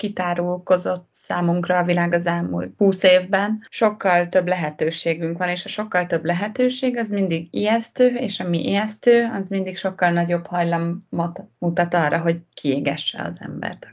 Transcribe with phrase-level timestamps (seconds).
[0.00, 3.60] kitárulkozott számunkra a világ az elmúlt 20 évben.
[3.68, 9.30] Sokkal több lehetőségünk van, és a sokkal több lehetőség az mindig ijesztő, és ami ijesztő,
[9.32, 13.86] az mindig sokkal nagyobb hajlamot mutat arra, hogy kiégesse az embert.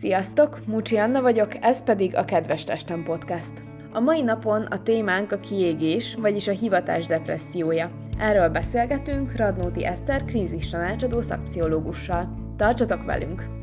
[0.00, 3.52] Sziasztok, Mucsi Anna vagyok, ez pedig a Kedves Testem Podcast.
[3.92, 7.90] A mai napon a témánk a kiégés, vagyis a hivatás depressziója.
[8.18, 12.54] Erről beszélgetünk Radnóti Eszter krízis tanácsadó szakpszichológussal.
[12.56, 13.61] Tartsatok velünk!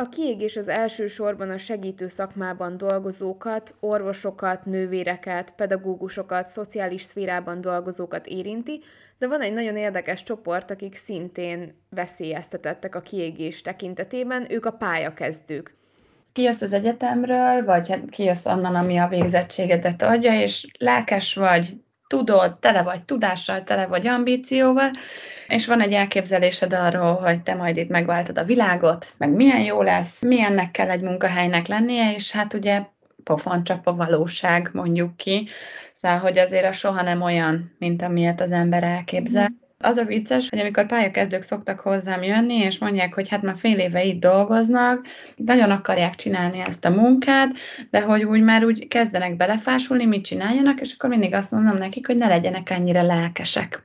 [0.00, 8.82] A kiégés az elsősorban a segítő szakmában dolgozókat, orvosokat, nővéreket, pedagógusokat, szociális szférában dolgozókat érinti,
[9.18, 15.74] de van egy nagyon érdekes csoport, akik szintén veszélyeztetettek a kiégés tekintetében, ők a pályakezdők.
[16.32, 22.58] Kijössz az egyetemről, vagy hát kijössz onnan, ami a végzettségedet adja, és lelkes vagy, tudod,
[22.58, 24.90] tele vagy tudással, tele vagy ambícióval,
[25.50, 29.82] és van egy elképzelésed arról, hogy te majd itt megváltod a világot, meg milyen jó
[29.82, 32.82] lesz, milyennek kell egy munkahelynek lennie, és hát ugye
[33.24, 35.48] pofoncsap a valóság, mondjuk ki.
[35.94, 39.48] Szóval, hogy azért a soha nem olyan, mint amilyet az ember elképzel.
[39.48, 39.69] Mm.
[39.82, 43.78] Az a vicces, hogy amikor pályakezdők szoktak hozzám jönni, és mondják, hogy hát már fél
[43.78, 47.50] éve itt dolgoznak, nagyon akarják csinálni ezt a munkát,
[47.90, 52.06] de hogy úgy már úgy kezdenek belefásulni, mit csináljanak, és akkor mindig azt mondom nekik,
[52.06, 53.84] hogy ne legyenek ennyire lelkesek.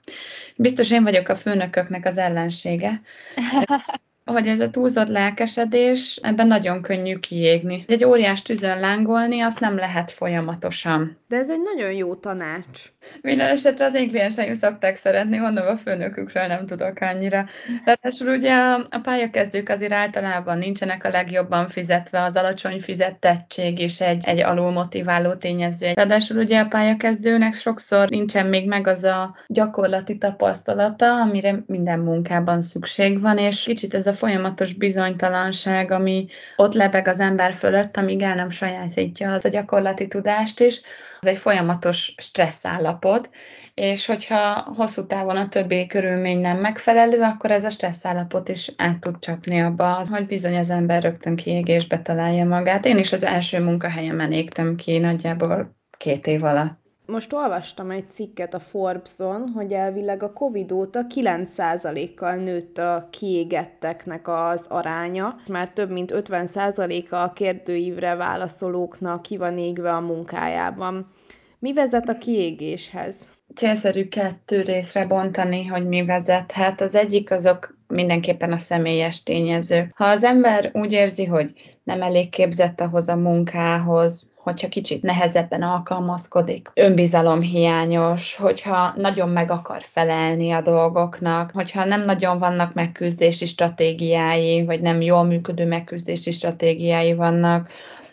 [0.56, 3.02] Biztos én vagyok a főnököknek az ellensége.
[4.26, 7.86] hogy ez a túlzott lelkesedés, ebben nagyon könnyű kiégni.
[7.88, 11.18] Egy óriás tűzön lángolni, azt nem lehet folyamatosan.
[11.28, 12.92] De ez egy nagyon jó tanács.
[13.22, 17.46] Minden esetre az én klienseim szokták szeretni, mondom, a főnökükről nem tudok annyira.
[17.86, 24.24] Ráadásul ugye a, pályakezdők azért általában nincsenek a legjobban fizetve, az alacsony fizettettség is egy,
[24.26, 25.92] egy alulmotiváló tényező.
[25.94, 32.62] Ráadásul ugye a pályakezdőnek sokszor nincsen még meg az a gyakorlati tapasztalata, amire minden munkában
[32.62, 38.22] szükség van, és kicsit ez a folyamatos bizonytalanság, ami ott lebeg az ember fölött, amíg
[38.22, 40.82] el nem sajátítja az a gyakorlati tudást is,
[41.26, 43.30] az egy folyamatos stressz állapot,
[43.74, 48.72] és hogyha hosszú távon a többi körülmény nem megfelelő, akkor ez a stressz állapot is
[48.78, 52.86] át tud csapni abba, hogy bizony az ember rögtön kiégésbe találja magát.
[52.86, 56.85] Én is az első munkahelyemen égtem ki nagyjából két év alatt.
[57.08, 64.28] Most olvastam egy cikket a Forbes-on, hogy elvileg a Covid óta 9%-kal nőtt a kiégetteknek
[64.28, 71.12] az aránya, már több mint 50%-a a kérdőívre válaszolóknak ki van égve a munkájában.
[71.60, 73.16] Mi vezet a kiégéshez?
[73.56, 76.82] Célszerű kettő részre bontani, hogy mi vezethet.
[76.82, 79.92] Az egyik azok mindenképpen a személyes tényező.
[79.96, 85.62] Ha az ember úgy érzi, hogy nem elég képzett ahhoz a munkához, hogyha kicsit nehezebben
[85.62, 94.66] alkalmazkodik, önbizalomhiányos, hogyha nagyon meg akar felelni a dolgoknak, hogyha nem nagyon vannak megküzdési stratégiái,
[94.66, 97.70] vagy nem jól működő megküzdési stratégiái vannak,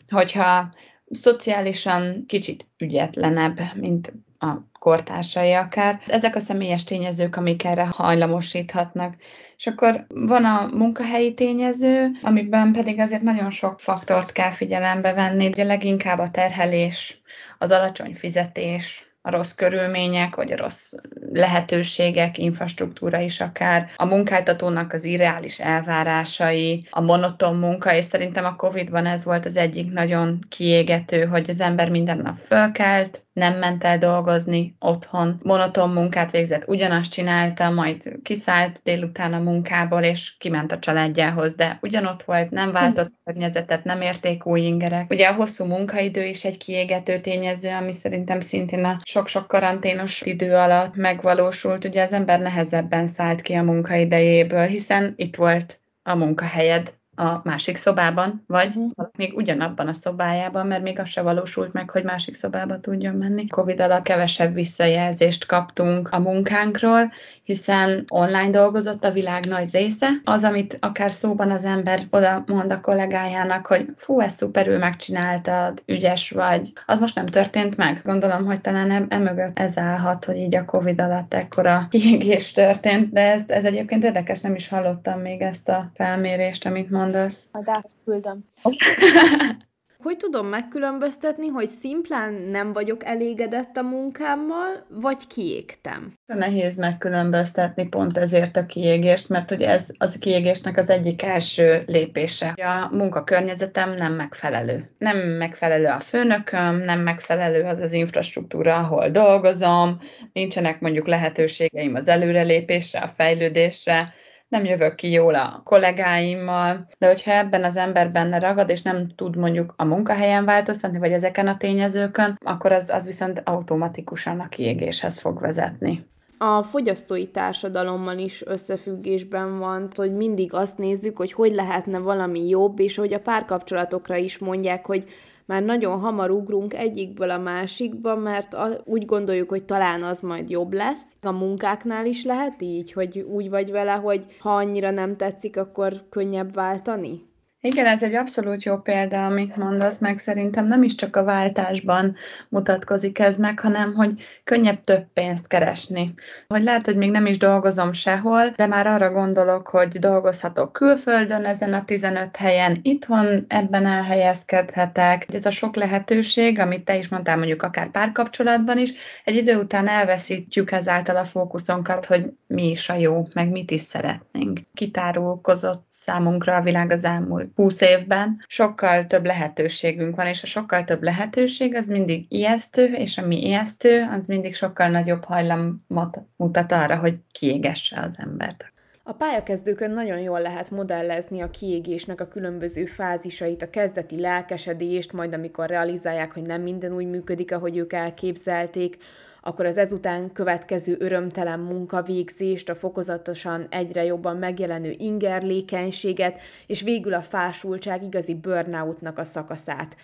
[0.08, 0.72] hogyha
[1.10, 6.00] szociálisan kicsit ügyetlenebb, mint a kortársai akár.
[6.06, 9.14] Ezek a személyes tényezők, amik erre hajlamosíthatnak.
[9.56, 15.46] És akkor van a munkahelyi tényező, amiben pedig azért nagyon sok faktort kell figyelembe venni,
[15.46, 17.20] ugye leginkább a terhelés,
[17.58, 20.92] az alacsony fizetés, a rossz körülmények, vagy a rossz
[21.32, 28.56] lehetőségek, infrastruktúra is akár, a munkáltatónak az irreális elvárásai, a monoton munka, és szerintem a
[28.56, 33.84] Covid-ban ez volt az egyik nagyon kiégető, hogy az ember minden nap fölkelt, nem ment
[33.84, 40.72] el dolgozni otthon, monoton munkát végzett, ugyanazt csinálta, majd kiszállt délután a munkából, és kiment
[40.72, 45.10] a családjához, de ugyanott volt, nem váltott környezetet, nem érték új ingerek.
[45.10, 50.54] Ugye a hosszú munkaidő is egy kiégető tényező, ami szerintem szintén a sok-sok karanténos idő
[50.54, 51.84] alatt megvalósult.
[51.84, 57.76] Ugye az ember nehezebben szállt ki a munkaidejéből, hiszen itt volt a munkahelyed, a másik
[57.76, 59.08] szobában, vagy uh-huh.
[59.16, 63.46] még ugyanabban a szobájában, mert még az se valósult meg, hogy másik szobába tudjon menni.
[63.46, 67.12] Covid alatt kevesebb visszajelzést kaptunk a munkánkról,
[67.42, 70.08] hiszen online dolgozott a világ nagy része.
[70.24, 75.82] Az, amit akár szóban az ember oda mond a kollégájának, hogy fú, ezt szuperül megcsináltad,
[75.86, 78.00] ügyes vagy, az most nem történt meg.
[78.04, 83.32] Gondolom, hogy talán emögött ez állhat, hogy így a Covid alatt ekkora kiégés történt, de
[83.32, 87.48] ez, ez egyébként érdekes, nem is hallottam még ezt a felmérést, amit mondasz.
[87.52, 88.44] Majd átküldöm.
[90.02, 96.12] Hogy tudom megkülönböztetni, hogy szimplán nem vagyok elégedett a munkámmal, vagy kiégtem?
[96.26, 101.82] Nehéz megkülönböztetni pont ezért a kiégést, mert hogy ez az a kiégésnek az egyik első
[101.86, 102.48] lépése.
[102.48, 104.90] A munkakörnyezetem nem megfelelő.
[104.98, 109.98] Nem megfelelő a főnököm, nem megfelelő az az infrastruktúra, ahol dolgozom,
[110.32, 114.14] nincsenek mondjuk lehetőségeim az előrelépésre, a fejlődésre,
[114.52, 119.08] nem jövök ki jól a kollégáimmal, de hogyha ebben az ember benne ragad, és nem
[119.16, 124.48] tud mondjuk a munkahelyen változtatni, vagy ezeken a tényezőkön, akkor az, az viszont automatikusan a
[124.48, 126.06] kiégéshez fog vezetni.
[126.38, 132.78] A fogyasztói társadalommal is összefüggésben van, hogy mindig azt nézzük, hogy hogy lehetne valami jobb,
[132.80, 135.08] és hogy a párkapcsolatokra is mondják, hogy
[135.52, 140.72] már nagyon hamar ugrunk egyikből a másikba, mert úgy gondoljuk, hogy talán az majd jobb
[140.72, 141.04] lesz.
[141.20, 146.02] A munkáknál is lehet így, hogy úgy vagy vele, hogy ha annyira nem tetszik, akkor
[146.10, 147.30] könnyebb váltani?
[147.64, 152.16] Igen, ez egy abszolút jó példa, amit mondasz, meg szerintem nem is csak a váltásban
[152.48, 156.14] mutatkozik ez meg, hanem hogy könnyebb több pénzt keresni.
[156.48, 161.44] Hogy lehet, hogy még nem is dolgozom sehol, de már arra gondolok, hogy dolgozhatok külföldön
[161.44, 165.26] ezen a 15 helyen, itthon ebben elhelyezkedhetek.
[165.32, 168.92] Ez a sok lehetőség, amit te is mondtál mondjuk akár párkapcsolatban is,
[169.24, 173.80] egy idő után elveszítjük ezáltal a fókuszunkat, hogy mi is a jó, meg mit is
[173.80, 174.60] szeretnénk.
[174.74, 178.44] Kitárulkozott számunkra a világ az elmúlt 20 évben.
[178.46, 184.08] Sokkal több lehetőségünk van, és a sokkal több lehetőség az mindig ijesztő, és ami ijesztő,
[184.10, 188.72] az mindig sokkal nagyobb hajlamot mutat arra, hogy kiégesse az embert.
[189.04, 195.32] A pályakezdőkön nagyon jól lehet modellezni a kiégésnek a különböző fázisait, a kezdeti lelkesedést, majd
[195.32, 198.96] amikor realizálják, hogy nem minden úgy működik, ahogy ők elképzelték,
[199.44, 207.22] akkor az ezután következő örömtelen munkavégzést, a fokozatosan egyre jobban megjelenő ingerlékenységet, és végül a
[207.22, 209.96] fásultság igazi burnoutnak a szakaszát.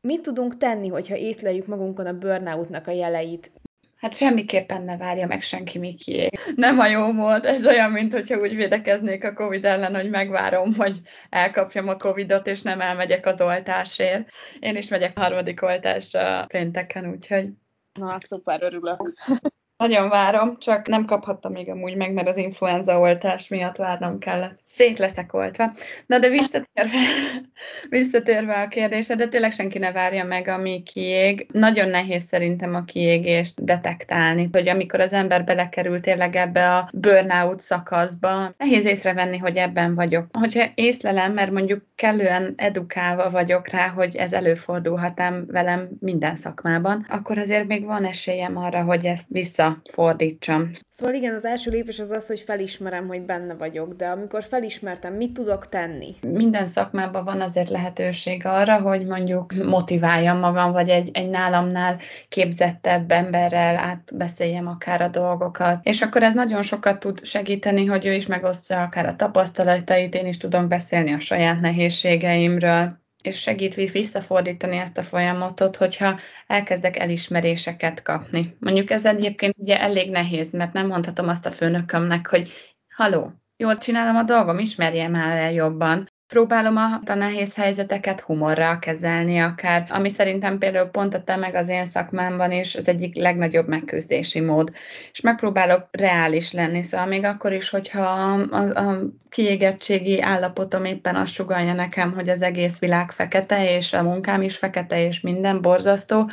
[0.00, 3.50] Mit tudunk tenni, hogyha észleljük magunkon a burnoutnak a jeleit?
[3.96, 6.38] Hát semmiképpen ne várja meg senki, mi kiég.
[6.54, 10.74] Nem a jó mód, ez olyan, mint hogyha úgy védekeznék a Covid ellen, hogy megvárom,
[10.74, 10.98] hogy
[11.30, 14.28] elkapjam a Covidot, és nem elmegyek az oltásért.
[14.60, 17.48] Én is megyek harmadik oltásra pénteken, úgyhogy
[17.92, 19.12] Na, szuper, örülök.
[19.78, 24.58] Nagyon várom, csak nem kaphattam még amúgy meg, mert az influenza oltás miatt várnom kellett.
[24.62, 25.72] Szét leszek oltva.
[26.06, 26.98] Na de visszatérve,
[27.88, 31.46] visszatérve a kérdésre, de tényleg senki ne várja meg, ami kiég.
[31.52, 37.60] Nagyon nehéz szerintem a kiégést detektálni, hogy amikor az ember belekerül tényleg ebbe a burnout
[37.60, 40.26] szakaszba, nehéz észrevenni, hogy ebben vagyok.
[40.38, 47.38] Hogyha észlelem, mert mondjuk kellően edukálva vagyok rá, hogy ez előfordulhat velem minden szakmában, akkor
[47.38, 50.70] azért még van esélyem arra, hogy ezt vissza fordítsam.
[50.90, 55.14] Szóval igen, az első lépés az az, hogy felismerem, hogy benne vagyok, de amikor felismertem,
[55.14, 56.14] mit tudok tenni?
[56.20, 61.98] Minden szakmában van azért lehetőség arra, hogy mondjuk motiváljam magam, vagy egy, egy nálamnál
[62.28, 65.80] képzettebb emberrel átbeszéljem akár a dolgokat.
[65.82, 70.26] És akkor ez nagyon sokat tud segíteni, hogy ő is megosztja akár a tapasztalatait, én
[70.26, 78.02] is tudom beszélni a saját nehézségeimről és segít visszafordítani ezt a folyamatot, hogyha elkezdek elismeréseket
[78.02, 78.56] kapni.
[78.60, 82.52] Mondjuk ez egyébként ugye elég nehéz, mert nem mondhatom azt a főnökömnek, hogy
[82.94, 86.10] haló, jól csinálom a dolgom, ismerjem el jobban.
[86.28, 91.54] Próbálom a, a nehéz helyzeteket humorral kezelni akár, ami szerintem például pont a te meg
[91.54, 94.72] az én szakmámban is az egyik legnagyobb megküzdési mód.
[95.12, 98.98] És megpróbálok reális lenni, szóval még akkor is, hogyha a, a,
[99.28, 104.56] kiégettségi állapotom éppen azt sugalja nekem, hogy az egész világ fekete, és a munkám is
[104.56, 106.30] fekete, és minden borzasztó,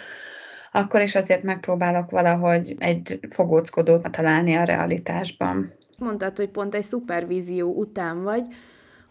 [0.71, 5.73] akkor is azért megpróbálok valahogy egy fogóckodót találni a realitásban.
[5.97, 8.45] Mondtad, hogy pont egy szupervízió után vagy,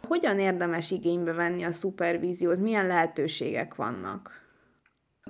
[0.05, 2.59] hogyan érdemes igénybe venni a szupervíziót?
[2.59, 4.44] Milyen lehetőségek vannak?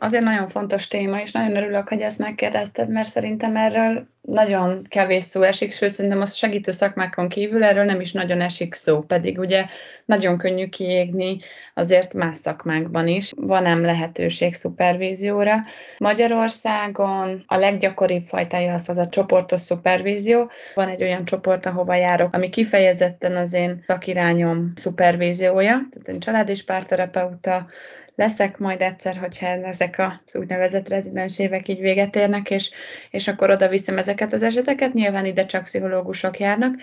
[0.00, 5.24] Azért nagyon fontos téma, és nagyon örülök, hogy ezt megkérdezted, mert szerintem erről nagyon kevés
[5.24, 9.38] szó esik, sőt szerintem a segítő szakmákon kívül erről nem is nagyon esik szó, pedig
[9.38, 9.64] ugye
[10.04, 11.38] nagyon könnyű kiégni
[11.74, 13.32] azért más szakmákban is.
[13.36, 15.54] Van ám lehetőség szupervízióra.
[15.98, 20.50] Magyarországon a leggyakoribb fajtája az az a csoportos szupervízió.
[20.74, 26.48] Van egy olyan csoport, ahova járok, ami kifejezetten az én szakirányom szupervíziója, tehát én család
[26.48, 27.66] és párterapeuta,
[28.14, 32.70] leszek majd egyszer, hogyha ezek az úgynevezett rezidens évek így véget érnek, és,
[33.10, 34.92] és akkor oda viszem ezeket az eseteket.
[34.92, 36.74] Nyilván ide csak pszichológusok járnak,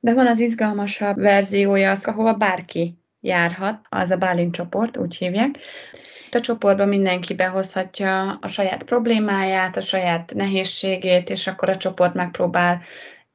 [0.00, 5.58] de van az izgalmasabb verziója, az, ahova bárki járhat, az a Bálint csoport, úgy hívják.
[6.30, 12.82] A csoportban mindenki behozhatja a saját problémáját, a saját nehézségét, és akkor a csoport megpróbál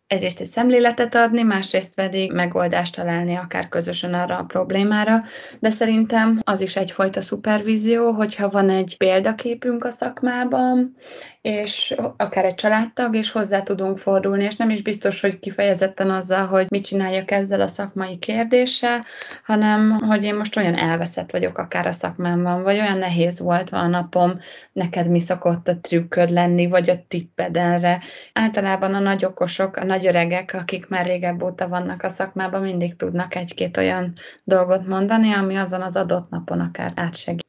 [0.10, 5.24] egyrészt egy szemléletet adni, másrészt pedig megoldást találni akár közösen arra a problémára,
[5.60, 10.96] de szerintem az is egyfajta szupervízió, hogyha van egy példaképünk a szakmában,
[11.42, 16.48] és akár egy családtag, és hozzá tudunk fordulni, és nem is biztos, hogy kifejezetten azzal,
[16.48, 19.06] hogy mit csináljak ezzel a szakmai kérdéssel,
[19.44, 23.88] hanem hogy én most olyan elveszett vagyok akár a szakmámban, vagy olyan nehéz volt a
[23.88, 24.40] napom,
[24.72, 28.02] neked mi szokott a trükköd lenni, vagy a tipped erre.
[28.34, 32.96] Általában a nagy okosok, a nagy öregek, akik már régebb óta vannak a szakmában, mindig
[32.96, 37.49] tudnak egy-két olyan dolgot mondani, ami azon az adott napon akár átsegít.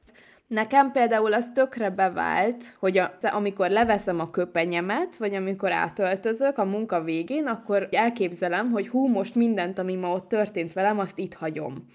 [0.51, 6.65] Nekem például az tökre bevált, hogy a, amikor leveszem a köpenyemet, vagy amikor átöltözök a
[6.65, 11.35] munka végén, akkor elképzelem, hogy hú, most mindent, ami ma ott történt velem, azt itt
[11.35, 11.87] hagyom.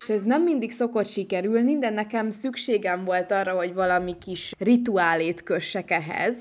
[0.00, 5.42] És ez nem mindig szokott sikerülni, de nekem szükségem volt arra, hogy valami kis rituálét
[5.42, 6.34] kössek ehhez,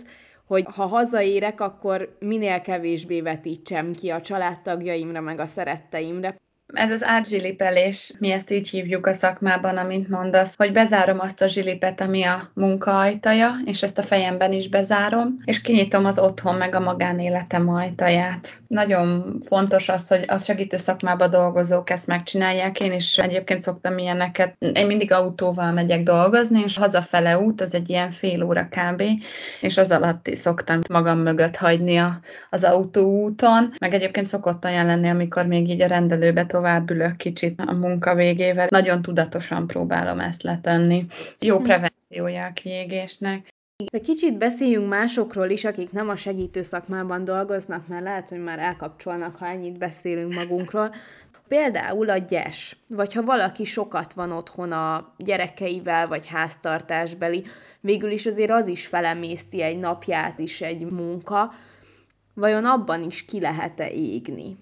[0.48, 6.36] hogy ha hazaérek, akkor minél kevésbé vetítsem ki a családtagjaimra, meg a szeretteimre.
[6.74, 11.48] Ez az átzsilipelés, mi ezt így hívjuk a szakmában, amint mondasz, hogy bezárom azt a
[11.48, 16.56] zsilipet, ami a munka ajtaja, és ezt a fejemben is bezárom, és kinyitom az otthon
[16.56, 18.62] meg a magánéletem ajtaját.
[18.68, 22.80] Nagyon fontos az, hogy a segítő szakmában dolgozók ezt megcsinálják.
[22.80, 24.56] Én is egyébként szoktam ilyeneket.
[24.74, 29.04] Én mindig autóval megyek dolgozni, és hazafele út, az egy ilyen fél óra kb.
[29.62, 33.74] És az alatt szoktam magam mögött hagyni a, az autóúton.
[33.80, 38.16] Meg egyébként szokott olyan lenni, amikor még így a rendelőbe tovább ülök kicsit a munka
[38.16, 38.68] végével.
[38.70, 41.06] Nagyon tudatosan próbálom ezt letenni.
[41.40, 41.64] Jó hm.
[41.64, 43.52] prevenciója a kiégésnek.
[43.92, 48.60] De kicsit beszéljünk másokról is, akik nem a segítő szakmában dolgoznak, mert lehet, hogy már
[48.60, 50.94] elkapcsolnak, ha ennyit beszélünk magunkról.
[51.48, 57.46] Például a gyes, vagy ha valaki sokat van otthon a gyerekeivel, vagy háztartásbeli,
[57.80, 61.54] végül is azért az is felemészti egy napját is egy munka,
[62.34, 64.58] vajon abban is ki lehet-e égni?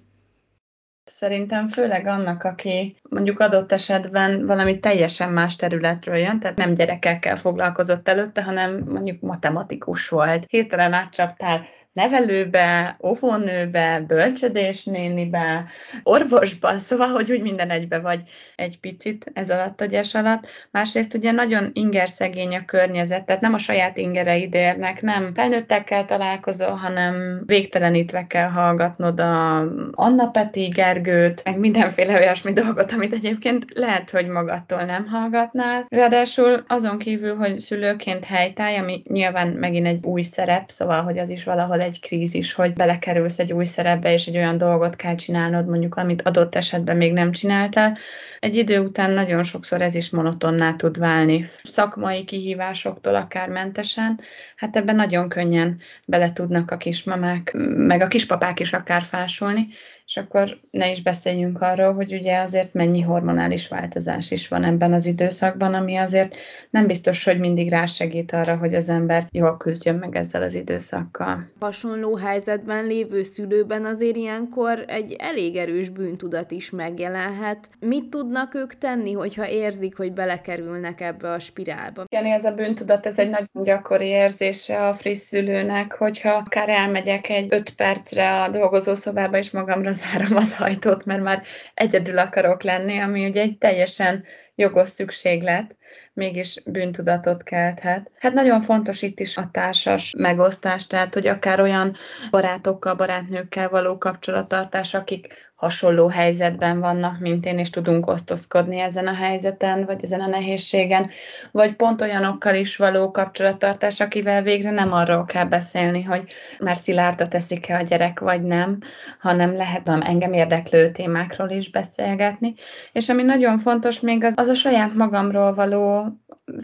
[1.22, 7.36] Szerintem főleg annak, aki mondjuk adott esetben valami teljesen más területről jön, tehát nem gyerekekkel
[7.36, 10.46] foglalkozott előtte, hanem mondjuk matematikus volt.
[10.48, 15.66] Hirtelen átcsaptál nevelőbe, óvónőbe, bölcsödésnénibe,
[16.04, 18.22] orvosba, szóval, hogy úgy minden egybe vagy
[18.56, 20.48] egy picit ez alatt a gyes alatt.
[20.72, 26.76] Másrészt ugye nagyon ingerszegény a környezet, tehát nem a saját ingereid érnek, nem felnőttekkel találkozol,
[26.76, 29.60] hanem végtelenítve kell hallgatnod a
[29.92, 35.86] Anna Peti, Gergőt, meg mindenféle olyasmi dolgot, amit egyébként lehet, hogy magadtól nem hallgatnál.
[35.90, 41.30] Ráadásul azon kívül, hogy szülőként helytáj, ami nyilván megint egy új szerep, szóval, hogy az
[41.30, 45.68] is valahol egy krízis, hogy belekerülsz egy új szerepbe, és egy olyan dolgot kell csinálnod,
[45.68, 47.98] mondjuk, amit adott esetben még nem csináltál.
[48.40, 51.46] Egy idő után nagyon sokszor ez is monotonná tud válni.
[51.64, 54.20] Szakmai kihívásoktól akár mentesen,
[54.56, 59.68] hát ebben nagyon könnyen bele tudnak a kismamák, meg a kispapák is akár fásulni,
[60.12, 64.94] és akkor ne is beszéljünk arról, hogy ugye azért mennyi hormonális változás is van ebben
[64.94, 66.36] az időszakban, ami azért
[66.70, 71.50] nem biztos, hogy mindig rásegít arra, hogy az ember jól küzdjön meg ezzel az időszakkal.
[71.60, 77.70] Hasonló helyzetben lévő szülőben azért ilyenkor egy elég erős bűntudat is megjelenhet.
[77.80, 82.04] Mit tudnak ők tenni, hogyha érzik, hogy belekerülnek ebbe a spirálba?
[82.10, 87.30] Igen, ez a bűntudat, ez egy nagyon gyakori érzése a friss szülőnek, hogyha akár elmegyek
[87.30, 91.44] egy öt percre a dolgozószobába, és magamra zárom az ajtót, mert már
[91.74, 94.24] egyedül akarok lenni, ami ugye egy teljesen
[94.56, 95.78] jogos szükséglet,
[96.14, 98.12] mégis bűntudatot kelthet.
[98.18, 101.96] Hát nagyon fontos itt is a társas megosztás, tehát hogy akár olyan
[102.32, 109.14] barátokkal, barátnőkkel való kapcsolattartás, akik hasonló helyzetben vannak, mint én, és tudunk osztozkodni ezen a
[109.14, 111.10] helyzeten, vagy ezen a nehézségen,
[111.52, 116.24] vagy pont olyanokkal is való kapcsolattartás, akivel végre nem arról kell beszélni, hogy
[116.60, 118.78] már szilárda teszik-e a gyerek, vagy nem,
[119.20, 122.54] hanem lehet nem engem érdeklő témákról is beszélgetni.
[122.92, 125.81] És ami nagyon fontos még az, az a saját magamról való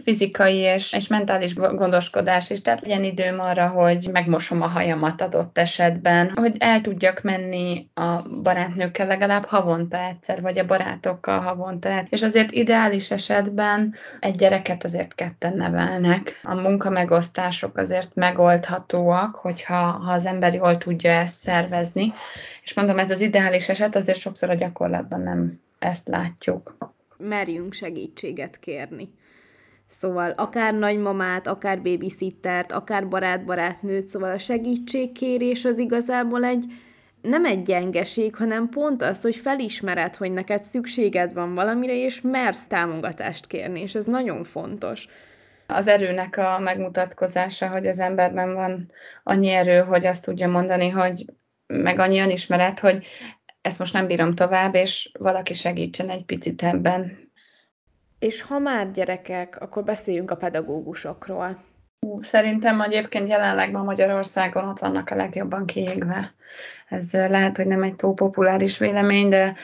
[0.02, 5.58] fizikai és, és mentális gondoskodás is, tehát legyen időm arra, hogy megmosom a hajamat adott
[5.58, 12.06] esetben, hogy el tudjak menni a barátnőkkel legalább havonta egyszer, vagy a barátokkal havonta egyszer.
[12.10, 16.40] És azért ideális esetben egy gyereket azért ketten nevelnek.
[16.42, 22.12] A munkamegosztások azért megoldhatóak, hogyha ha az ember jól tudja ezt szervezni.
[22.62, 26.76] És mondom, ez az ideális eset, azért sokszor a gyakorlatban nem ezt látjuk.
[27.18, 29.10] Merjünk segítséget kérni.
[29.90, 36.64] Szóval akár nagymamát, akár babysittert, akár barát-barátnőt, szóval a segítségkérés az igazából egy
[37.22, 42.66] nem egy gyengeség, hanem pont az, hogy felismered, hogy neked szükséged van valamire, és mersz
[42.66, 45.08] támogatást kérni, és ez nagyon fontos.
[45.66, 48.90] Az erőnek a megmutatkozása, hogy az emberben van
[49.22, 51.24] annyi erő, hogy azt tudja mondani, hogy
[51.66, 53.06] meg annyi önismeret, hogy
[53.68, 57.30] ezt most nem bírom tovább, és valaki segítsen egy picit ebben.
[58.18, 61.64] És ha már gyerekek, akkor beszéljünk a pedagógusokról.
[62.20, 66.34] Szerintem egyébként jelenleg ma Magyarországon ott vannak a legjobban kiégve.
[66.88, 69.54] Ez lehet, hogy nem egy túl populáris vélemény, de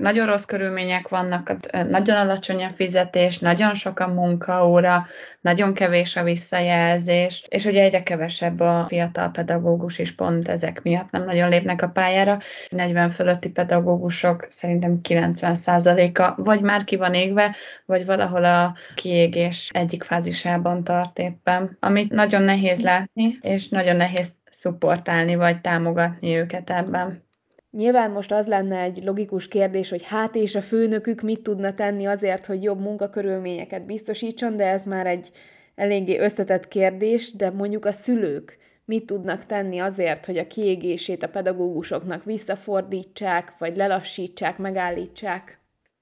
[0.00, 1.56] nagyon rossz körülmények vannak,
[1.88, 5.06] nagyon alacsony a fizetés, nagyon sok a munkaóra,
[5.40, 11.10] nagyon kevés a visszajelzés, és ugye egyre kevesebb a fiatal pedagógus is pont ezek miatt
[11.10, 12.38] nem nagyon lépnek a pályára.
[12.68, 17.56] 40 fölötti pedagógusok szerintem 90%-a vagy már ki van égve,
[17.86, 24.36] vagy valahol a kiégés egyik fázisában tart éppen, amit nagyon nehéz látni, és nagyon nehéz
[24.58, 27.22] szupportálni vagy támogatni őket ebben.
[27.70, 32.06] Nyilván most az lenne egy logikus kérdés, hogy hát és a főnökük mit tudna tenni
[32.06, 35.30] azért, hogy jobb munkakörülményeket biztosítson, de ez már egy
[35.74, 41.28] eléggé összetett kérdés, de mondjuk a szülők mit tudnak tenni azért, hogy a kiégését a
[41.28, 45.57] pedagógusoknak visszafordítsák, vagy lelassítsák, megállítsák?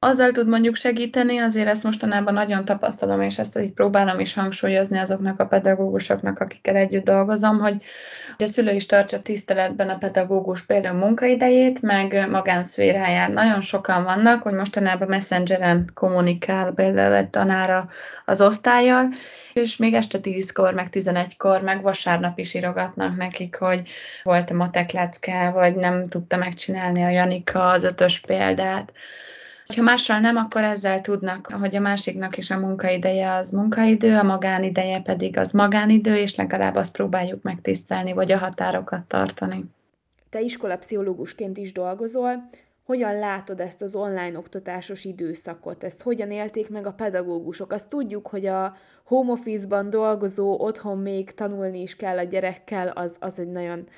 [0.07, 4.99] Azzal tud mondjuk segíteni, azért ezt mostanában nagyon tapasztalom, és ezt így próbálom is hangsúlyozni
[4.99, 7.83] azoknak a pedagógusoknak, akikkel együtt dolgozom, hogy
[8.39, 13.33] a szülő is tartsa tiszteletben a pedagógus például munkaidejét, meg magánszféráját.
[13.33, 17.89] Nagyon sokan vannak, hogy mostanában messengeren kommunikál például egy tanára
[18.25, 19.09] az osztályjal,
[19.53, 23.89] és még este 10-kor, meg 11-kor, meg vasárnap is írogatnak nekik, hogy
[24.23, 28.93] volt a matek lecke, vagy nem tudta megcsinálni a Janika az ötös példát.
[29.75, 34.23] Ha mással nem, akkor ezzel tudnak, hogy a másiknak is a munkaideje az munkaidő, a
[34.23, 39.65] magánideje pedig az magánidő, és legalább azt próbáljuk megtisztelni, vagy a határokat tartani.
[40.29, 42.49] Te iskolapszichológusként is dolgozol,
[42.87, 45.85] hogyan látod ezt az online oktatásos időszakot?
[45.85, 47.73] Ezt hogyan élték meg a pedagógusok?
[47.73, 53.17] Azt tudjuk, hogy a home office-ban dolgozó, otthon még tanulni is kell a gyerekkel, az,
[53.19, 53.89] az egy nagyon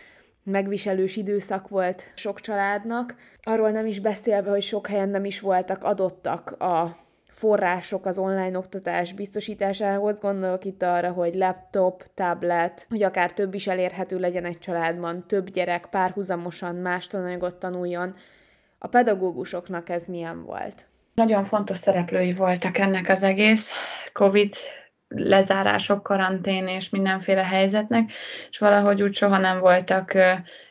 [0.49, 3.15] megviselős időszak volt sok családnak.
[3.43, 6.97] Arról nem is beszélve, hogy sok helyen nem is voltak adottak a
[7.29, 10.21] források az online oktatás biztosításához.
[10.21, 15.51] Gondolok itt arra, hogy laptop, tablet, hogy akár több is elérhető legyen egy családban, több
[15.51, 18.15] gyerek párhuzamosan más tananyagot tanuljon.
[18.79, 20.87] A pedagógusoknak ez milyen volt?
[21.15, 23.71] Nagyon fontos szereplői voltak ennek az egész
[24.13, 24.55] COVID
[25.09, 28.11] lezárások, karantén és mindenféle helyzetnek,
[28.51, 30.15] és valahogy úgy soha nem voltak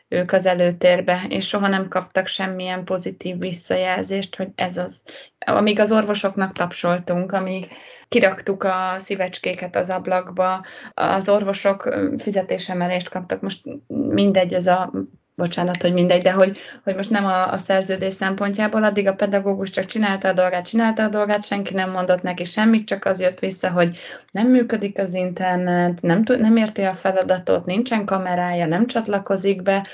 [0.08, 5.02] ők az előtérbe, és soha nem kaptak semmilyen pozitív visszajelzést, hogy ez az,
[5.38, 7.68] amíg az orvosoknak tapsoltunk, amíg
[8.08, 10.64] kiraktuk a szívecskéket az ablakba,
[10.94, 14.92] az orvosok fizetésemelést kaptak, most mindegy, ez a
[15.38, 19.70] bocsánat, hogy mindegy, de hogy, hogy most nem a, a szerződés szempontjából, addig a pedagógus
[19.70, 23.38] csak csinálta a dolgát, csinálta a dolgát, senki nem mondott neki semmit, csak az jött
[23.38, 23.98] vissza, hogy
[24.30, 29.86] nem működik az internet, nem, tud, nem érti a feladatot, nincsen kamerája, nem csatlakozik be,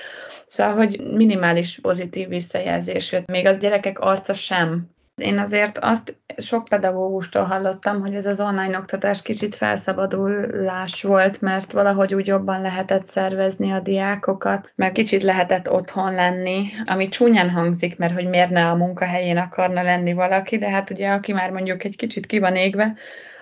[0.47, 6.65] Szóval, hogy minimális pozitív visszajelzés jött, még az gyerekek arca sem én azért azt sok
[6.65, 13.07] pedagógustól hallottam, hogy ez az online oktatás kicsit felszabadulás volt, mert valahogy úgy jobban lehetett
[13.07, 18.69] szervezni a diákokat, mert kicsit lehetett otthon lenni, ami csúnyán hangzik, mert hogy miért ne
[18.69, 22.57] a munkahelyén akarna lenni valaki, de hát ugye aki már mondjuk egy kicsit ki van
[22.57, 22.95] égve,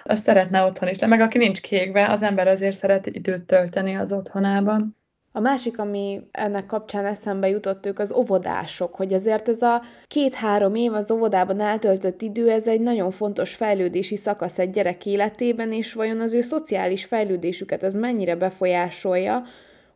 [0.03, 3.97] az szeretne otthon is, de meg aki nincs kiégve, az ember azért szeret időt tölteni
[3.97, 4.97] az otthonában.
[5.35, 10.75] A másik, ami ennek kapcsán eszembe jutott, ők az óvodások, hogy azért ez a két-három
[10.75, 15.93] év az óvodában eltöltött idő, ez egy nagyon fontos fejlődési szakasz egy gyerek életében, és
[15.93, 19.43] vajon az ő szociális fejlődésüket ez mennyire befolyásolja,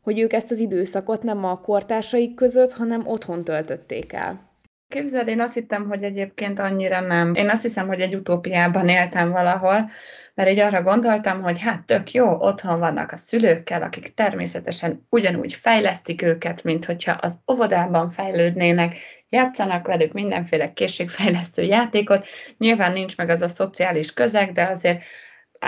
[0.03, 4.55] hogy ők ezt az időszakot nem a kortársaik között, hanem otthon töltötték el.
[4.89, 7.35] Képzeld, én azt hittem, hogy egyébként annyira nem.
[7.35, 9.91] Én azt hiszem, hogy egy utópiában éltem valahol,
[10.37, 15.55] mert így arra gondoltam, hogy hát tök jó, otthon vannak a szülőkkel, akik természetesen ugyanúgy
[15.55, 18.97] fejlesztik őket, mint hogyha az óvodában fejlődnének,
[19.29, 22.27] játszanak velük mindenféle készségfejlesztő játékot.
[22.59, 25.03] Nyilván nincs meg az a szociális közeg, de azért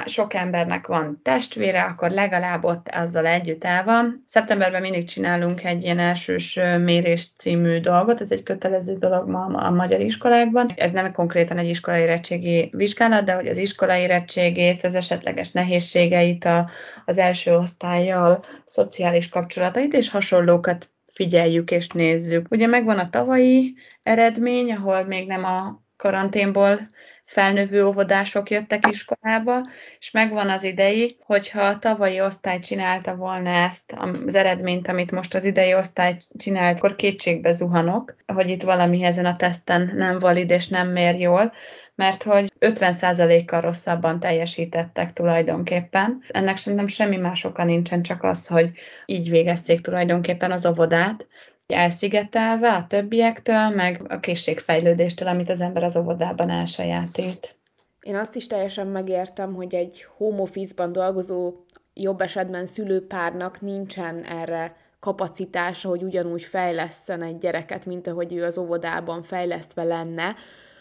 [0.07, 4.25] sok embernek van testvére, akkor legalább ott azzal együtt el van.
[4.27, 9.71] Szeptemberben mindig csinálunk egy ilyen elsős mérés című dolgot, ez egy kötelező dolog ma a
[9.71, 10.71] magyar iskolákban.
[10.77, 16.45] Ez nem konkrétan egy iskolai érettségi vizsgálat, de hogy az iskolai érettségét, az esetleges nehézségeit
[16.45, 16.69] a,
[17.05, 22.47] az első osztályjal, szociális kapcsolatait és hasonlókat figyeljük és nézzük.
[22.51, 26.91] Ugye megvan a tavalyi eredmény, ahol még nem a karanténból
[27.29, 33.95] felnövő óvodások jöttek iskolába, és megvan az idei, hogyha a tavalyi osztály csinálta volna ezt,
[34.27, 39.27] az eredményt, amit most az idei osztály csinált, akkor kétségbe zuhanok, hogy itt valami ezen
[39.27, 41.53] a teszten nem valid és nem mér jól,
[41.95, 46.23] mert hogy 50%-kal rosszabban teljesítettek tulajdonképpen.
[46.29, 48.71] Ennek szerintem semmi más oka nincsen, csak az, hogy
[49.07, 51.27] így végezték tulajdonképpen az óvodát,
[51.73, 57.57] elszigetelve a többiektől, meg a készségfejlődéstől, amit az ember az óvodában elsajátít.
[58.01, 61.55] Én azt is teljesen megértem, hogy egy home office-ban dolgozó
[61.95, 68.59] jobb esetben szülőpárnak nincsen erre kapacitása, hogy ugyanúgy fejleszten egy gyereket, mint ahogy ő az
[68.59, 70.35] óvodában fejlesztve lenne,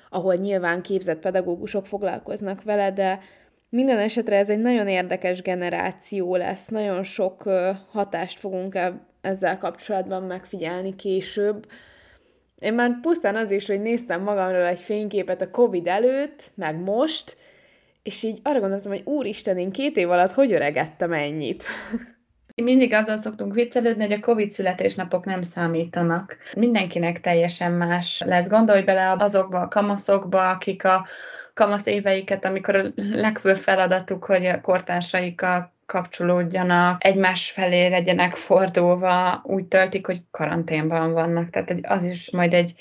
[0.10, 3.20] ahol nyilván képzett pedagógusok foglalkoznak vele, de
[3.70, 7.44] minden esetre ez egy nagyon érdekes generáció lesz, nagyon sok
[7.92, 8.78] hatást fogunk
[9.28, 11.68] ezzel kapcsolatban megfigyelni később.
[12.60, 17.38] Én már pusztán az is, hogy néztem magamról egy fényképet a Covid előtt, meg most,
[18.04, 21.64] és így arra gondoltam, hogy úristen, én két év alatt hogy öregettem ennyit?
[22.56, 26.38] Mindig azzal szoktunk viccelődni, hogy a Covid születésnapok nem számítanak.
[26.56, 28.50] Mindenkinek teljesen más lesz.
[28.50, 31.08] Gondolj bele azokba a kamaszokba, akik a
[31.54, 39.66] kamasz éveiket, amikor a legfőbb feladatuk, hogy a kortársaikkal kapcsolódjanak, egymás felé legyenek fordulva, úgy
[39.66, 41.50] töltik, hogy karanténban vannak.
[41.50, 42.76] Tehát az is majd egy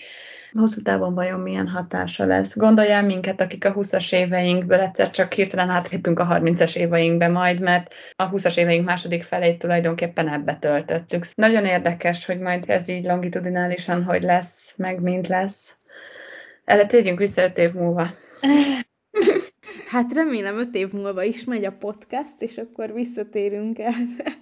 [0.52, 2.56] hosszú távon vajon milyen hatása lesz.
[2.56, 7.94] Gondoljál minket, akik a 20-as éveinkből egyszer csak hirtelen átlépünk a 30-as éveinkbe majd, mert
[8.16, 11.24] a 20-as éveink második felét tulajdonképpen ebbe töltöttük.
[11.34, 15.76] Nagyon érdekes, hogy majd ez így longitudinálisan hogy lesz, meg mint lesz.
[16.64, 18.08] Erre térjünk vissza öt év múlva.
[19.86, 24.32] Hát remélem öt év múlva is megy a podcast, és akkor visszatérünk erre.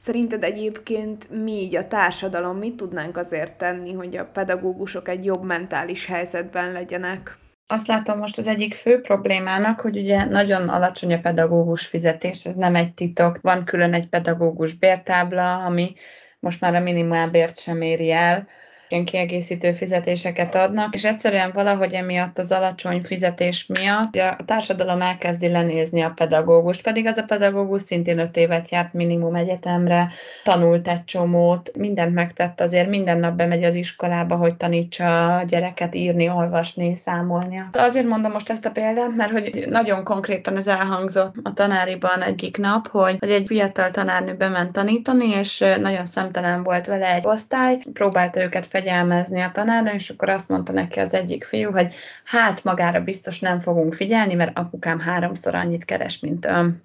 [0.00, 5.44] Szerinted egyébként mi így a társadalom, mit tudnánk azért tenni, hogy a pedagógusok egy jobb
[5.44, 7.36] mentális helyzetben legyenek?
[7.66, 12.54] Azt látom most az egyik fő problémának, hogy ugye nagyon alacsony a pedagógus fizetés, ez
[12.54, 13.40] nem egy titok.
[13.40, 15.94] Van külön egy pedagógus bértábla, ami
[16.40, 18.46] most már a minimálbért sem éri el
[18.92, 25.48] ilyen kiegészítő fizetéseket adnak, és egyszerűen valahogy emiatt az alacsony fizetés miatt a társadalom elkezdi
[25.48, 30.12] lenézni a pedagógust, pedig az a pedagógus szintén öt évet járt minimum egyetemre,
[30.44, 35.94] tanult egy csomót, mindent megtett azért, minden nap bemegy az iskolába, hogy tanítsa a gyereket
[35.94, 37.62] írni, olvasni, számolni.
[37.72, 42.56] Azért mondom most ezt a példát, mert hogy nagyon konkrétan ez elhangzott a tanáriban egyik
[42.56, 47.78] nap, hogy, hogy egy fiatal tanárnő bement tanítani, és nagyon szemtelen volt vele egy osztály,
[47.92, 52.64] próbálta őket fegyelmezni a tanárnő, és akkor azt mondta neki az egyik fiú, hogy hát
[52.64, 56.82] magára biztos nem fogunk figyelni, mert apukám háromszor annyit keres, mint ön.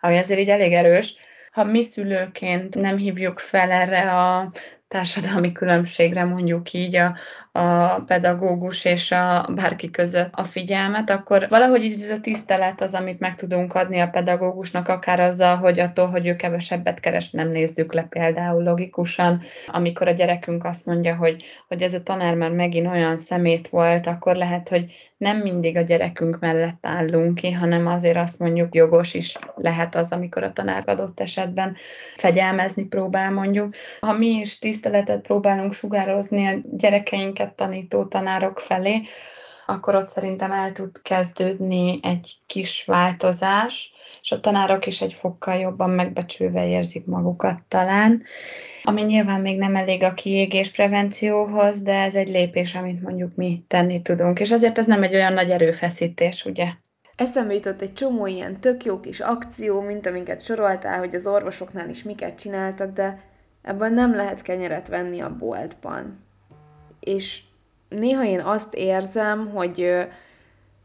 [0.00, 1.14] Ami azért így elég erős.
[1.52, 4.50] Ha mi szülőként nem hívjuk fel erre a
[4.92, 7.16] társadalmi különbségre mondjuk így a,
[7.52, 13.20] a pedagógus és a bárki között a figyelmet, akkor valahogy ez a tisztelet az, amit
[13.20, 17.92] meg tudunk adni a pedagógusnak, akár azzal, hogy attól, hogy ő kevesebbet keres, nem nézzük
[17.92, 19.40] le például logikusan.
[19.66, 24.06] Amikor a gyerekünk azt mondja, hogy, hogy ez a tanár már megint olyan szemét volt,
[24.06, 29.14] akkor lehet, hogy nem mindig a gyerekünk mellett állunk ki, hanem azért azt mondjuk jogos
[29.14, 31.76] is lehet az, amikor a tanár adott esetben
[32.14, 33.74] fegyelmezni próbál mondjuk.
[34.00, 39.02] Ha mi is tiszteletet próbálunk sugározni a gyerekeinket tanító tanárok felé,
[39.66, 43.92] akkor ott szerintem el tud kezdődni egy kis változás,
[44.22, 48.22] és a tanárok is egy fokkal jobban megbecsülve érzik magukat talán,
[48.82, 53.64] ami nyilván még nem elég a kiégés prevencióhoz, de ez egy lépés, amit mondjuk mi
[53.68, 56.66] tenni tudunk, és azért ez nem egy olyan nagy erőfeszítés, ugye?
[57.16, 61.88] Eszembe jutott egy csomó ilyen tök jó kis akció, mint amiket soroltál, hogy az orvosoknál
[61.88, 63.31] is miket csináltak, de
[63.62, 66.22] ebben nem lehet kenyeret venni a boltban
[67.04, 67.40] és
[67.88, 70.06] néha én azt érzem, hogy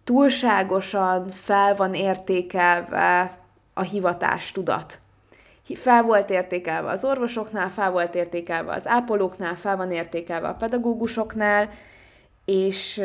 [0.04, 3.38] túlságosan fel van értékelve
[3.74, 5.00] a hivatástudat.
[5.74, 11.70] Fel volt értékelve az orvosoknál, fel volt értékelve az ápolóknál, fel van értékelve a pedagógusoknál,
[12.46, 13.02] és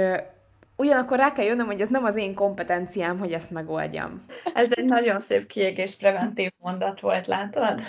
[0.76, 4.24] ugyanakkor rá kell jönnöm, hogy ez nem az én kompetenciám, hogy ezt megoldjam.
[4.54, 7.80] Ez egy nagyon szép kiégés preventív mondat volt, látod?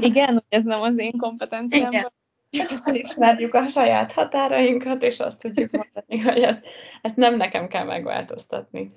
[0.00, 1.90] Igen, hogy ez nem az én kompetenciám.
[1.90, 2.12] Igen
[2.50, 6.64] felismerjük a saját határainkat, és azt tudjuk mondani, hogy ezt,
[7.02, 8.90] ezt nem nekem kell megváltoztatni.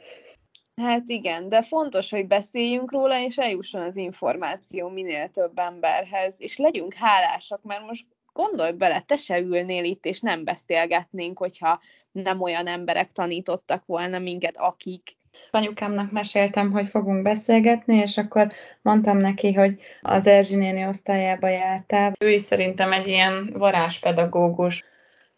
[0.76, 6.58] Hát igen, de fontos, hogy beszéljünk róla, és eljusson az információ minél több emberhez, és
[6.58, 11.80] legyünk hálásak, mert most gondolj bele, te se ülnél itt, és nem beszélgetnénk, hogyha
[12.12, 15.17] nem olyan emberek tanítottak volna minket, akik
[15.52, 22.13] Anyukámnak meséltem, hogy fogunk beszélgetni, és akkor mondtam neki, hogy az Erzsi néni osztályába jártál.
[22.19, 24.84] Ő is szerintem egy ilyen varázspedagógus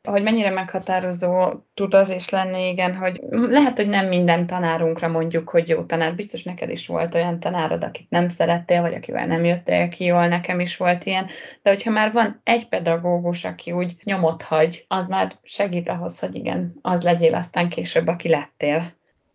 [0.05, 5.49] hogy mennyire meghatározó tud az is lenni, igen, hogy lehet, hogy nem minden tanárunkra mondjuk,
[5.49, 6.15] hogy jó tanár.
[6.15, 10.27] Biztos neked is volt olyan tanárod, akit nem szerettél, vagy akivel nem jöttél ki jól,
[10.27, 11.25] nekem is volt ilyen.
[11.61, 16.35] De hogyha már van egy pedagógus, aki úgy nyomot hagy, az már segít ahhoz, hogy
[16.35, 18.93] igen, az legyél aztán később, aki lettél.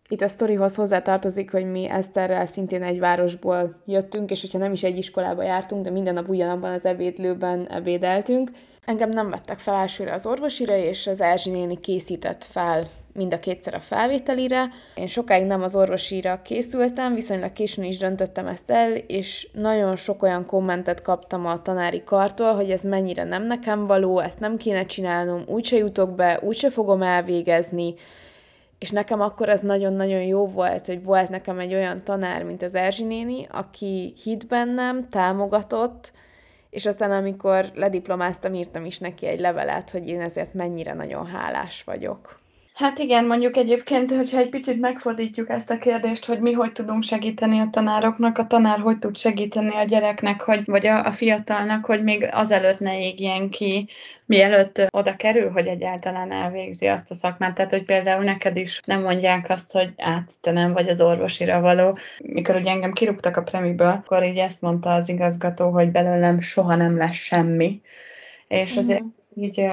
[0.08, 4.82] Itt a sztorihoz hozzátartozik, hogy mi Eszterrel szintén egy városból jöttünk, és hogyha nem is
[4.82, 8.50] egy iskolába jártunk, de minden nap ugyanabban az ebédlőben ebédeltünk.
[8.90, 13.38] Engem nem vettek fel elsőre az orvosira, és az Erzsi néni készített fel mind a
[13.38, 14.68] kétszer a felvételire.
[14.94, 20.22] Én sokáig nem az orvosira készültem, viszonylag későn is döntöttem ezt el, és nagyon sok
[20.22, 24.86] olyan kommentet kaptam a tanári kartól, hogy ez mennyire nem nekem való, ezt nem kéne
[24.86, 27.94] csinálnom, úgyse jutok be, úgyse fogom elvégezni,
[28.78, 32.74] és nekem akkor az nagyon-nagyon jó volt, hogy volt nekem egy olyan tanár, mint az
[32.74, 36.12] Erzsi néni, aki hit bennem, támogatott,
[36.70, 41.84] és aztán amikor lediplomáztam, írtam is neki egy levelet, hogy én ezért mennyire nagyon hálás
[41.84, 42.39] vagyok.
[42.80, 47.02] Hát igen, mondjuk egyébként, hogyha egy picit megfordítjuk ezt a kérdést, hogy mi hogy tudunk
[47.02, 51.84] segíteni a tanároknak, a tanár hogy tud segíteni a gyereknek, hogy, vagy a, a fiatalnak,
[51.84, 53.88] hogy még azelőtt ne égjen ki,
[54.26, 57.54] mielőtt oda kerül, hogy egyáltalán elvégzi azt a szakmát.
[57.54, 61.60] Tehát, hogy például neked is nem mondják azt, hogy át, te nem vagy az orvosira
[61.60, 61.98] való.
[62.18, 66.76] Mikor ugye engem kirúgtak a premiből, akkor így ezt mondta az igazgató, hogy belőlem soha
[66.76, 67.80] nem lesz semmi.
[68.48, 69.08] És azért mm.
[69.42, 69.64] így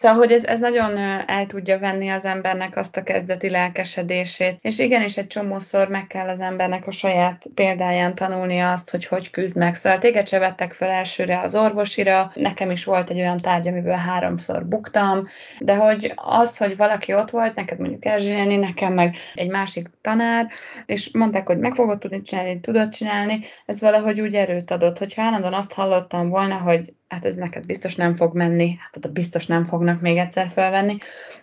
[0.00, 4.58] Szóval, hogy ez, ez nagyon el tudja venni az embernek azt a kezdeti lelkesedését.
[4.60, 9.30] És igenis egy csomószor meg kell az embernek a saját példáján tanulnia azt, hogy hogy
[9.30, 9.74] küzd meg.
[9.74, 13.94] Szóval téged se vettek fel elsőre az orvosira, nekem is volt egy olyan tárgy, amiből
[13.94, 15.20] háromszor buktam,
[15.58, 20.48] de hogy az, hogy valaki ott volt, neked mondjuk Erzsélni, nekem meg egy másik tanár,
[20.86, 25.22] és mondták, hogy meg fogod tudni csinálni, tudod csinálni, ez valahogy úgy erőt adott, hogyha
[25.22, 29.46] állandóan azt hallottam volna, hogy hát ez neked biztos nem fog menni, hát oda biztos
[29.46, 30.96] nem fognak még egyszer felvenni,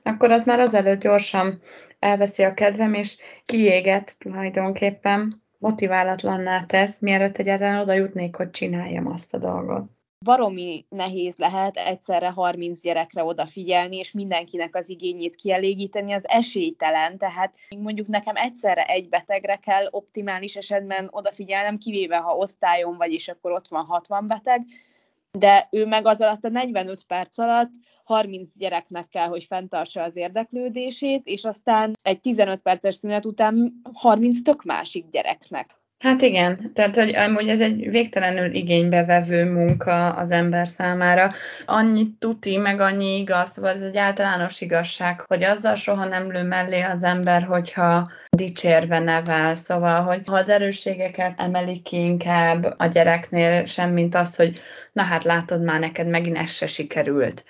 [0.03, 1.61] akkor az már azelőtt gyorsan
[1.99, 9.33] elveszi a kedvem, és kiéget tulajdonképpen, motiválatlanná tesz, mielőtt egyáltalán oda jutnék, hogy csináljam azt
[9.33, 16.27] a dolgot baromi nehéz lehet egyszerre 30 gyerekre odafigyelni, és mindenkinek az igényét kielégíteni, az
[16.27, 17.17] esélytelen.
[17.17, 23.27] Tehát mondjuk nekem egyszerre egy betegre kell optimális esetben odafigyelnem, kivéve ha osztályon vagy, és
[23.27, 24.65] akkor ott van 60 beteg,
[25.31, 27.71] de ő meg az alatt a 45 perc alatt
[28.03, 34.41] 30 gyereknek kell, hogy fenntartsa az érdeklődését, és aztán egy 15 perces szünet után 30
[34.41, 35.77] tök másik gyereknek.
[35.99, 41.33] Hát igen, tehát hogy amúgy ez egy végtelenül igénybevevő munka az ember számára.
[41.65, 46.43] Annyi tuti, meg annyi igaz, vagy ez egy általános igazság, hogy azzal soha nem lő
[46.43, 49.55] mellé az ember, hogyha dicsérve nevel.
[49.55, 54.59] Szóval, hogy ha az erősségeket emelik ki inkább a gyereknél, semmint az, hogy
[54.97, 57.43] na hát látod már, neked megint ez se sikerült.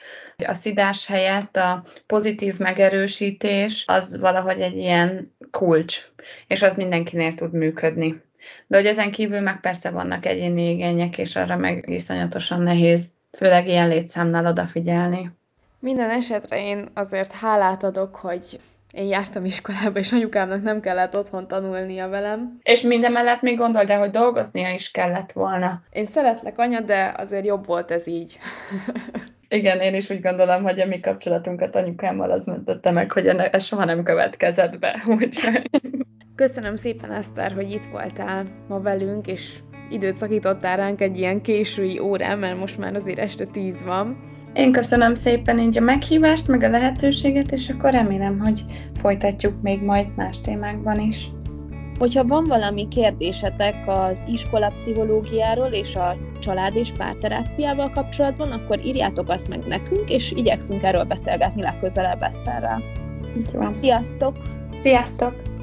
[0.48, 6.12] A szidás helyett a pozitív megerősítés az valahogy egy ilyen kulcs,
[6.48, 8.22] és az mindenkinél tud működni.
[8.68, 13.68] De hogy ezen kívül meg persze vannak egyéni igények, és arra meg iszonyatosan nehéz, főleg
[13.68, 15.32] ilyen létszámnál odafigyelni.
[15.80, 18.60] Minden esetre én azért hálát adok, hogy
[18.92, 22.60] én jártam iskolába, és anyukámnak nem kellett otthon tanulnia velem.
[22.64, 25.82] És mindemellett még gondold el, hogy dolgoznia is kellett volna.
[25.92, 28.38] Én szeretlek anya, de azért jobb volt ez így.
[29.50, 33.64] Igen, én is úgy gondolom, hogy a mi kapcsolatunkat anyukámmal az mentötte meg, hogy ez
[33.64, 35.04] soha nem következett be.
[35.20, 35.70] Úgyhogy...
[36.36, 39.54] Köszönöm szépen, Eszter, hogy itt voltál ma velünk, és
[39.90, 44.36] időt szakítottál ránk egy ilyen késői órán, mert most már azért este tíz van.
[44.54, 49.82] Én köszönöm szépen így a meghívást, meg a lehetőséget, és akkor remélem, hogy folytatjuk még
[49.82, 51.32] majd más témákban is.
[52.00, 59.30] Hogyha van valami kérdésetek az iskola pszichológiáról és a család és párterápiával kapcsolatban, akkor írjátok
[59.30, 62.84] azt meg nekünk, és igyekszünk erről beszélgetni legközelebb Eszterrel.
[63.82, 64.38] Sziasztok!
[64.82, 65.57] Sziasztok!